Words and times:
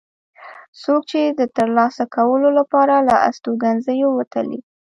څوک 0.81 1.01
چې 1.11 1.21
د 1.39 1.41
ترلاسه 1.57 2.03
کولو 2.15 2.49
لپاره 2.59 2.95
له 3.07 3.15
استوګنځیو 3.29 4.09
وتلي. 4.19 4.59